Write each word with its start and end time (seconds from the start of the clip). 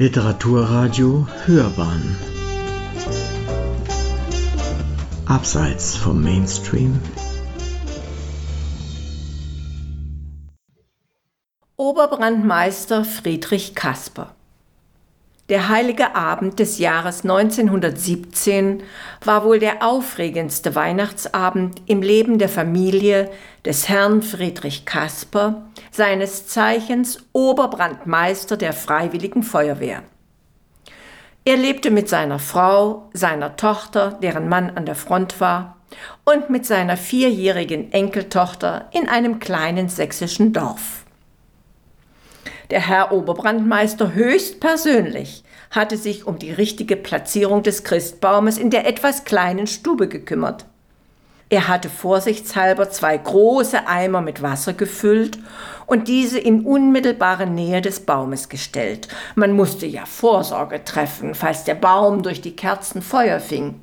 Literaturradio 0.00 1.26
Hörbahn. 1.44 2.16
Abseits 5.26 5.96
vom 5.96 6.22
Mainstream. 6.22 7.00
Oberbrandmeister 11.76 13.04
Friedrich 13.04 13.74
Kasper. 13.74 14.36
Der 15.48 15.68
heilige 15.68 16.14
Abend 16.14 16.60
des 16.60 16.78
Jahres 16.78 17.24
1917 17.24 18.84
war 19.24 19.44
wohl 19.44 19.58
der 19.58 19.82
aufregendste 19.82 20.76
Weihnachtsabend 20.76 21.82
im 21.86 22.02
Leben 22.02 22.38
der 22.38 22.48
Familie 22.48 23.32
des 23.64 23.88
Herrn 23.88 24.22
Friedrich 24.22 24.84
Kasper, 24.84 25.67
seines 25.90 26.46
Zeichens 26.46 27.18
Oberbrandmeister 27.32 28.56
der 28.56 28.72
Freiwilligen 28.72 29.42
Feuerwehr. 29.42 30.02
Er 31.44 31.56
lebte 31.56 31.90
mit 31.90 32.08
seiner 32.08 32.38
Frau, 32.38 33.08
seiner 33.14 33.56
Tochter, 33.56 34.18
deren 34.22 34.48
Mann 34.48 34.70
an 34.70 34.84
der 34.84 34.94
Front 34.94 35.40
war, 35.40 35.76
und 36.24 36.50
mit 36.50 36.66
seiner 36.66 36.96
vierjährigen 36.96 37.92
Enkeltochter 37.92 38.88
in 38.92 39.08
einem 39.08 39.38
kleinen 39.40 39.88
sächsischen 39.88 40.52
Dorf. 40.52 41.04
Der 42.70 42.86
Herr 42.86 43.12
Oberbrandmeister 43.12 44.12
höchstpersönlich 44.12 45.42
hatte 45.70 45.96
sich 45.96 46.26
um 46.26 46.38
die 46.38 46.52
richtige 46.52 46.96
Platzierung 46.96 47.62
des 47.62 47.82
Christbaumes 47.82 48.58
in 48.58 48.68
der 48.68 48.86
etwas 48.86 49.24
kleinen 49.24 49.66
Stube 49.66 50.08
gekümmert. 50.08 50.66
Er 51.50 51.68
hatte 51.68 51.88
vorsichtshalber 51.88 52.90
zwei 52.90 53.16
große 53.16 53.86
Eimer 53.86 54.20
mit 54.20 54.42
Wasser 54.42 54.74
gefüllt 54.74 55.38
und 55.86 56.06
diese 56.06 56.38
in 56.38 56.66
unmittelbare 56.66 57.46
Nähe 57.46 57.80
des 57.80 58.00
Baumes 58.00 58.50
gestellt. 58.50 59.08
Man 59.34 59.52
musste 59.52 59.86
ja 59.86 60.04
Vorsorge 60.04 60.84
treffen, 60.84 61.34
falls 61.34 61.64
der 61.64 61.74
Baum 61.74 62.22
durch 62.22 62.42
die 62.42 62.54
Kerzen 62.54 63.00
Feuer 63.00 63.40
fing. 63.40 63.76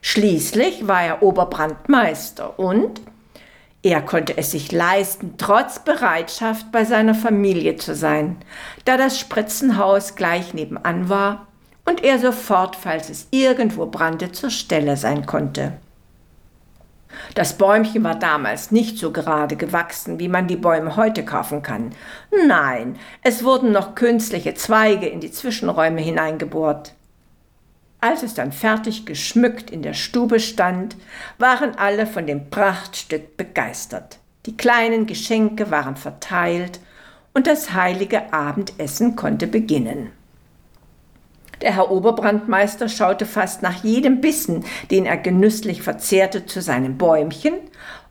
Schließlich 0.00 0.86
war 0.86 1.02
er 1.02 1.22
Oberbrandmeister 1.22 2.58
und 2.58 3.00
er 3.82 4.00
konnte 4.00 4.38
es 4.38 4.52
sich 4.52 4.70
leisten, 4.70 5.34
trotz 5.38 5.80
Bereitschaft 5.80 6.70
bei 6.70 6.84
seiner 6.84 7.16
Familie 7.16 7.76
zu 7.76 7.96
sein, 7.96 8.36
da 8.84 8.96
das 8.96 9.18
Spritzenhaus 9.18 10.14
gleich 10.14 10.54
nebenan 10.54 11.08
war 11.08 11.48
und 11.84 12.04
er 12.04 12.20
sofort, 12.20 12.76
falls 12.76 13.10
es 13.10 13.26
irgendwo 13.32 13.86
brannte, 13.86 14.30
zur 14.30 14.50
Stelle 14.50 14.96
sein 14.96 15.26
konnte. 15.26 15.72
Das 17.34 17.58
Bäumchen 17.58 18.04
war 18.04 18.18
damals 18.18 18.70
nicht 18.70 18.98
so 18.98 19.10
gerade 19.10 19.56
gewachsen, 19.56 20.18
wie 20.18 20.28
man 20.28 20.46
die 20.46 20.56
Bäume 20.56 20.96
heute 20.96 21.24
kaufen 21.24 21.62
kann. 21.62 21.92
Nein, 22.46 22.96
es 23.22 23.44
wurden 23.44 23.72
noch 23.72 23.94
künstliche 23.94 24.54
Zweige 24.54 25.06
in 25.06 25.20
die 25.20 25.30
Zwischenräume 25.30 26.00
hineingebohrt. 26.00 26.94
Als 28.00 28.22
es 28.22 28.34
dann 28.34 28.50
fertig 28.50 29.06
geschmückt 29.06 29.70
in 29.70 29.82
der 29.82 29.94
Stube 29.94 30.40
stand, 30.40 30.96
waren 31.38 31.76
alle 31.76 32.06
von 32.06 32.26
dem 32.26 32.50
Prachtstück 32.50 33.36
begeistert. 33.36 34.18
Die 34.46 34.56
kleinen 34.56 35.06
Geschenke 35.06 35.70
waren 35.70 35.94
verteilt 35.96 36.80
und 37.32 37.46
das 37.46 37.72
heilige 37.72 38.32
Abendessen 38.32 39.14
konnte 39.14 39.46
beginnen. 39.46 40.10
Der 41.62 41.76
Herr 41.76 41.92
Oberbrandmeister 41.92 42.88
schaute 42.88 43.24
fast 43.24 43.62
nach 43.62 43.84
jedem 43.84 44.20
Bissen, 44.20 44.64
den 44.90 45.06
er 45.06 45.16
genüsslich 45.16 45.82
verzehrte, 45.82 46.44
zu 46.44 46.60
seinem 46.60 46.98
Bäumchen, 46.98 47.54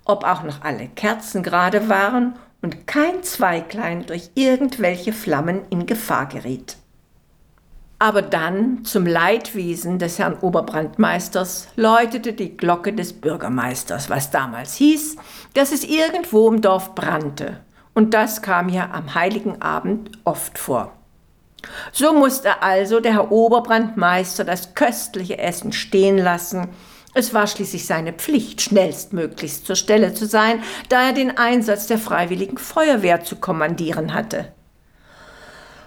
ob 0.06 0.24
auch 0.24 0.44
noch 0.44 0.62
alle 0.62 0.88
Kerzen 0.88 1.44
gerade 1.44 1.90
waren 1.90 2.36
und 2.62 2.88
kein 2.88 3.24
Zweiglein 3.24 4.06
durch 4.06 4.32
irgendwelche 4.36 5.12
Flammen 5.12 5.62
in 5.70 5.86
Gefahr 5.86 6.28
geriet. 6.28 6.78
Aber 8.00 8.22
dann, 8.22 8.84
zum 8.86 9.06
Leidwesen 9.06 10.00
des 10.00 10.18
Herrn 10.18 10.40
Oberbrandmeisters, 10.40 11.68
läutete 11.76 12.34
die 12.34 12.56
Glocke 12.56 12.94
des 12.94 13.14
Bürgermeisters, 13.14 14.10
was 14.10 14.32
damals 14.32 14.76
hieß, 14.76 15.18
dass 15.54 15.72
es 15.72 15.84
irgendwo 15.84 16.50
im 16.50 16.62
Dorf 16.62 16.96
brannte. 16.96 17.60
Und 17.94 18.14
das 18.14 18.42
kam 18.42 18.70
ja 18.70 18.90
am 18.92 19.14
heiligen 19.14 19.62
Abend 19.62 20.10
oft 20.24 20.58
vor. 20.58 20.94
So 21.92 22.14
musste 22.14 22.62
also 22.62 23.00
der 23.00 23.14
Herr 23.14 23.32
Oberbrandmeister 23.32 24.44
das 24.44 24.74
köstliche 24.74 25.38
Essen 25.38 25.74
stehen 25.74 26.18
lassen. 26.18 26.70
Es 27.14 27.34
war 27.34 27.46
schließlich 27.46 27.86
seine 27.86 28.14
Pflicht, 28.14 28.62
schnellstmöglichst 28.62 29.66
zur 29.66 29.76
Stelle 29.76 30.14
zu 30.14 30.26
sein, 30.26 30.64
da 30.90 31.08
er 31.08 31.14
den 31.14 31.38
Einsatz 31.38 31.88
der 31.88 31.98
freiwilligen 31.98 32.58
Feuerwehr 32.58 33.24
zu 33.24 33.36
kommandieren 33.36 34.14
hatte. 34.14 34.54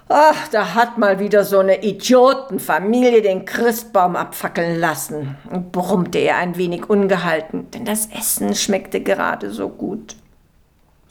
Ach, 0.09 0.49
da 0.49 0.75
hat 0.75 0.99
mal 0.99 1.19
wieder 1.19 1.45
so 1.45 1.61
eine 1.61 1.83
Idiotenfamilie 1.83 3.23
den 3.23 3.47
Christbaum 3.47 4.17
abfackeln 4.17 4.79
lassen, 4.79 5.39
brummte 5.73 6.19
er 6.19 6.37
ein 6.37 6.59
wenig 6.59 6.91
ungehalten, 6.91 7.71
denn 7.71 7.87
das 7.87 8.07
Essen 8.07 8.55
schmeckte 8.55 9.01
gerade 9.01 9.51
so 9.51 9.71
gut. 9.71 10.15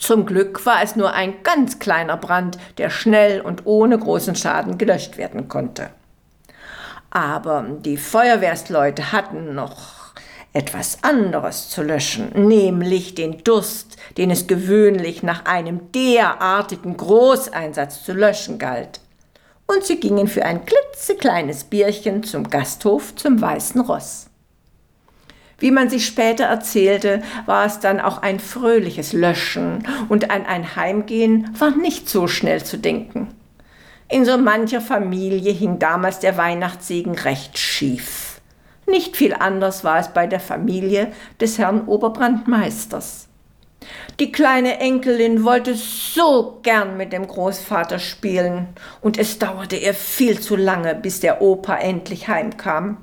Zum 0.03 0.25
Glück 0.25 0.65
war 0.65 0.83
es 0.83 0.97
nur 0.97 1.13
ein 1.13 1.43
ganz 1.43 1.79
kleiner 1.79 2.17
Brand, 2.17 2.57
der 2.77 2.89
schnell 2.89 3.39
und 3.39 3.65
ohne 3.65 3.97
großen 3.97 4.35
Schaden 4.35 4.77
gelöscht 4.77 5.15
werden 5.15 5.47
konnte. 5.47 5.91
Aber 7.09 7.65
die 7.79 7.95
Feuerwehrsleute 7.95 9.13
hatten 9.13 9.55
noch 9.55 10.11
etwas 10.51 11.05
anderes 11.05 11.69
zu 11.69 11.83
löschen, 11.83 12.33
nämlich 12.33 13.15
den 13.15 13.45
Durst, 13.45 13.95
den 14.17 14.29
es 14.29 14.45
gewöhnlich 14.45 15.23
nach 15.23 15.45
einem 15.45 15.89
derartigen 15.93 16.97
Großeinsatz 16.97 18.03
zu 18.03 18.11
löschen 18.11 18.59
galt. 18.59 18.99
Und 19.67 19.85
sie 19.85 20.01
gingen 20.01 20.27
für 20.27 20.43
ein 20.43 20.65
klitzekleines 20.65 21.63
Bierchen 21.63 22.23
zum 22.23 22.49
Gasthof 22.49 23.15
zum 23.15 23.39
Weißen 23.39 23.79
Ross. 23.79 24.27
Wie 25.63 25.71
man 25.71 25.89
sich 25.89 26.05
später 26.05 26.43
erzählte, 26.43 27.21
war 27.45 27.65
es 27.65 27.79
dann 27.79 28.01
auch 28.01 28.21
ein 28.21 28.41
fröhliches 28.41 29.13
Löschen 29.13 29.87
und 30.09 30.29
an 30.29 30.45
ein 30.45 30.75
Heimgehen 30.75 31.55
war 31.57 31.71
nicht 31.71 32.09
so 32.09 32.27
schnell 32.27 32.65
zu 32.65 32.77
denken. 32.77 33.29
In 34.09 34.25
so 34.25 34.37
mancher 34.37 34.81
Familie 34.81 35.53
hing 35.53 35.79
damals 35.79 36.19
der 36.19 36.35
Weihnachtssegen 36.35 37.15
recht 37.15 37.57
schief. 37.57 38.41
Nicht 38.87 39.15
viel 39.15 39.33
anders 39.33 39.85
war 39.85 39.99
es 39.99 40.09
bei 40.09 40.27
der 40.27 40.41
Familie 40.41 41.13
des 41.39 41.57
Herrn 41.57 41.87
Oberbrandmeisters. 41.87 43.29
Die 44.19 44.33
kleine 44.33 44.81
Enkelin 44.81 45.45
wollte 45.45 45.75
so 45.75 46.59
gern 46.61 46.97
mit 46.97 47.13
dem 47.13 47.25
Großvater 47.25 47.99
spielen, 47.99 48.67
und 48.99 49.17
es 49.17 49.39
dauerte 49.39 49.77
ihr 49.77 49.93
viel 49.93 50.41
zu 50.41 50.57
lange, 50.57 50.93
bis 50.93 51.21
der 51.21 51.41
Opa 51.41 51.77
endlich 51.77 52.27
heimkam. 52.27 52.97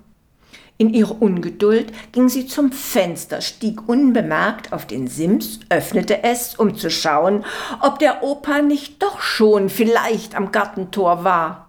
In 0.81 0.95
ihrer 0.95 1.21
Ungeduld 1.21 1.93
ging 2.13 2.31
sie 2.31 2.47
zum 2.47 2.73
Fenster, 2.73 3.43
stieg 3.43 3.87
unbemerkt 3.87 4.73
auf 4.73 4.87
den 4.87 5.09
Sims, 5.09 5.61
öffnete 5.69 6.23
es, 6.23 6.55
um 6.55 6.75
zu 6.75 6.89
schauen, 6.89 7.45
ob 7.83 7.99
der 7.99 8.23
Opa 8.23 8.63
nicht 8.63 9.03
doch 9.03 9.21
schon 9.21 9.69
vielleicht 9.69 10.35
am 10.35 10.53
Gartentor 10.53 11.23
war. 11.23 11.69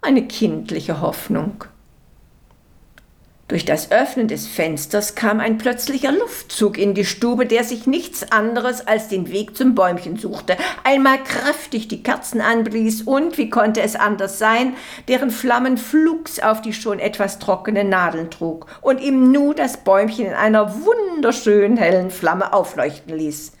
Eine 0.00 0.26
kindliche 0.26 1.00
Hoffnung. 1.00 1.62
Durch 3.52 3.66
das 3.66 3.90
Öffnen 3.92 4.28
des 4.28 4.46
Fensters 4.46 5.14
kam 5.14 5.38
ein 5.38 5.58
plötzlicher 5.58 6.10
Luftzug 6.10 6.78
in 6.78 6.94
die 6.94 7.04
Stube, 7.04 7.44
der 7.44 7.64
sich 7.64 7.86
nichts 7.86 8.32
anderes 8.32 8.86
als 8.86 9.08
den 9.08 9.30
Weg 9.30 9.58
zum 9.58 9.74
Bäumchen 9.74 10.16
suchte, 10.16 10.56
einmal 10.84 11.22
kräftig 11.22 11.86
die 11.86 12.02
Kerzen 12.02 12.40
anblies 12.40 13.02
und, 13.02 13.36
wie 13.36 13.50
konnte 13.50 13.82
es 13.82 13.94
anders 13.94 14.38
sein, 14.38 14.74
deren 15.06 15.30
Flammen 15.30 15.76
flugs 15.76 16.40
auf 16.40 16.62
die 16.62 16.72
schon 16.72 16.98
etwas 16.98 17.40
trockenen 17.40 17.90
Nadeln 17.90 18.30
trug 18.30 18.68
und 18.80 19.02
ihm 19.02 19.30
nu 19.32 19.52
das 19.52 19.76
Bäumchen 19.76 20.28
in 20.28 20.32
einer 20.32 20.74
wunderschönen 20.86 21.76
hellen 21.76 22.10
Flamme 22.10 22.54
aufleuchten 22.54 23.14
ließ. 23.14 23.52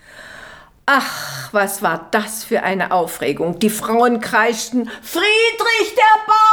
Ach, 0.86 1.52
was 1.52 1.82
war 1.82 2.08
das 2.12 2.44
für 2.44 2.62
eine 2.62 2.92
Aufregung. 2.92 3.58
Die 3.58 3.68
Frauen 3.68 4.22
kreischten 4.22 4.88
Friedrich 5.02 5.94
der 5.94 6.26
Baum. 6.26 6.51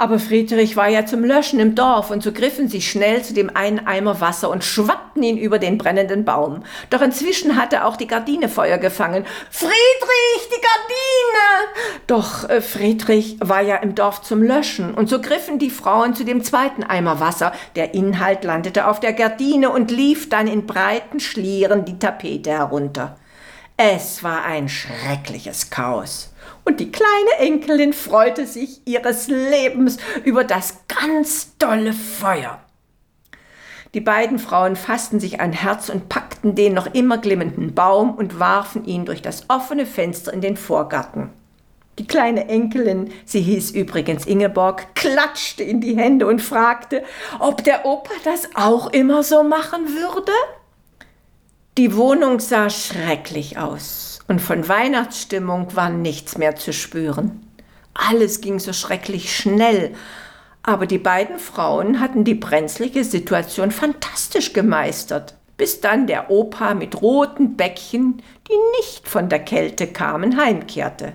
Aber 0.00 0.20
Friedrich 0.20 0.76
war 0.76 0.88
ja 0.88 1.06
zum 1.06 1.24
Löschen 1.24 1.58
im 1.58 1.74
Dorf, 1.74 2.12
und 2.12 2.22
so 2.22 2.30
griffen 2.30 2.68
sie 2.68 2.80
schnell 2.80 3.24
zu 3.24 3.34
dem 3.34 3.54
einen 3.56 3.84
Eimer 3.84 4.20
Wasser 4.20 4.48
und 4.48 4.62
schwappten 4.62 5.24
ihn 5.24 5.36
über 5.36 5.58
den 5.58 5.76
brennenden 5.76 6.24
Baum. 6.24 6.62
Doch 6.88 7.02
inzwischen 7.02 7.56
hatte 7.56 7.84
auch 7.84 7.96
die 7.96 8.06
Gardine 8.06 8.48
Feuer 8.48 8.78
gefangen. 8.78 9.26
Friedrich, 9.50 10.48
die 10.50 10.60
Gardine! 10.60 11.98
Doch 12.06 12.48
äh, 12.48 12.60
Friedrich 12.60 13.38
war 13.40 13.60
ja 13.60 13.74
im 13.74 13.96
Dorf 13.96 14.22
zum 14.22 14.40
Löschen, 14.40 14.94
und 14.94 15.08
so 15.08 15.20
griffen 15.20 15.58
die 15.58 15.68
Frauen 15.68 16.14
zu 16.14 16.24
dem 16.24 16.44
zweiten 16.44 16.84
Eimer 16.84 17.18
Wasser. 17.18 17.52
Der 17.74 17.92
Inhalt 17.92 18.44
landete 18.44 18.86
auf 18.86 19.00
der 19.00 19.12
Gardine 19.12 19.70
und 19.70 19.90
lief 19.90 20.28
dann 20.28 20.46
in 20.46 20.64
breiten 20.64 21.18
Schlieren 21.18 21.84
die 21.84 21.98
Tapete 21.98 22.50
herunter. 22.50 23.16
Es 23.76 24.22
war 24.22 24.44
ein 24.44 24.68
schreckliches 24.68 25.70
Chaos 25.70 26.27
und 26.64 26.80
die 26.80 26.92
kleine 26.92 27.38
Enkelin 27.38 27.92
freute 27.92 28.46
sich 28.46 28.82
ihres 28.84 29.28
Lebens 29.28 29.98
über 30.24 30.44
das 30.44 30.80
ganz 30.88 31.56
dolle 31.58 31.92
Feuer. 31.92 32.60
Die 33.94 34.00
beiden 34.00 34.38
Frauen 34.38 34.76
fassten 34.76 35.18
sich 35.18 35.40
ein 35.40 35.52
Herz 35.52 35.88
und 35.88 36.08
packten 36.08 36.54
den 36.54 36.74
noch 36.74 36.94
immer 36.94 37.18
glimmenden 37.18 37.74
Baum 37.74 38.14
und 38.14 38.38
warfen 38.38 38.84
ihn 38.84 39.06
durch 39.06 39.22
das 39.22 39.48
offene 39.48 39.86
Fenster 39.86 40.32
in 40.32 40.42
den 40.42 40.56
Vorgarten. 40.56 41.30
Die 41.98 42.06
kleine 42.06 42.48
Enkelin, 42.48 43.10
sie 43.24 43.40
hieß 43.40 43.72
übrigens 43.72 44.26
Ingeborg, 44.26 44.94
klatschte 44.94 45.64
in 45.64 45.80
die 45.80 45.96
Hände 45.96 46.26
und 46.26 46.40
fragte, 46.40 47.02
ob 47.40 47.64
der 47.64 47.86
Opa 47.86 48.12
das 48.24 48.50
auch 48.54 48.92
immer 48.92 49.22
so 49.22 49.42
machen 49.42 49.88
würde. 49.88 50.32
Die 51.76 51.96
Wohnung 51.96 52.40
sah 52.40 52.70
schrecklich 52.70 53.58
aus 53.58 54.17
und 54.28 54.40
von 54.40 54.68
Weihnachtsstimmung 54.68 55.74
war 55.74 55.90
nichts 55.90 56.38
mehr 56.38 56.54
zu 56.54 56.72
spüren. 56.72 57.44
Alles 57.94 58.40
ging 58.40 58.60
so 58.60 58.72
schrecklich 58.72 59.34
schnell, 59.34 59.94
aber 60.62 60.86
die 60.86 60.98
beiden 60.98 61.38
Frauen 61.38 61.98
hatten 61.98 62.24
die 62.24 62.34
brenzlige 62.34 63.02
Situation 63.02 63.70
fantastisch 63.70 64.52
gemeistert, 64.52 65.34
bis 65.56 65.80
dann 65.80 66.06
der 66.06 66.30
Opa 66.30 66.74
mit 66.74 67.02
roten 67.02 67.56
Bäckchen, 67.56 68.22
die 68.48 68.78
nicht 68.78 69.08
von 69.08 69.28
der 69.28 69.40
Kälte 69.40 69.86
kamen, 69.86 70.40
heimkehrte. 70.40 71.14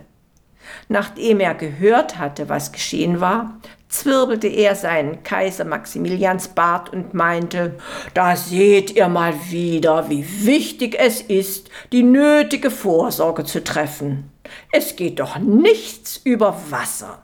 Nachdem 0.90 1.40
er 1.40 1.54
gehört 1.54 2.18
hatte, 2.18 2.50
was 2.50 2.72
geschehen 2.72 3.22
war, 3.22 3.60
zwirbelte 3.94 4.48
er 4.48 4.76
seinen 4.76 5.24
Kaiser 5.24 5.66
Maximilians 5.66 6.50
Bart 6.50 6.92
und 6.92 7.14
meinte, 7.14 7.76
da 8.14 8.36
seht 8.36 8.92
ihr 8.92 9.08
mal 9.08 9.34
wieder, 9.50 10.10
wie 10.10 10.46
wichtig 10.46 10.96
es 11.00 11.22
ist, 11.22 11.70
die 11.92 12.04
nötige 12.04 12.72
Vorsorge 12.72 13.44
zu 13.44 13.64
treffen. 13.64 14.32
Es 14.72 14.96
geht 14.96 15.20
doch 15.20 15.38
nichts 15.38 16.18
über 16.18 16.58
Wasser. 16.70 17.22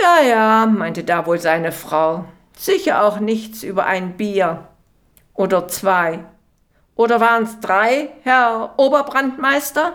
Ja, 0.00 0.22
ja, 0.26 0.66
meinte 0.66 1.04
da 1.04 1.26
wohl 1.26 1.38
seine 1.38 1.72
Frau, 1.72 2.24
sicher 2.56 3.04
auch 3.04 3.20
nichts 3.20 3.62
über 3.62 3.86
ein 3.86 4.16
Bier. 4.16 4.68
Oder 5.34 5.68
zwei. 5.68 6.24
Oder 6.94 7.20
waren's 7.20 7.58
drei, 7.60 8.10
Herr 8.22 8.74
Oberbrandmeister? 8.76 9.94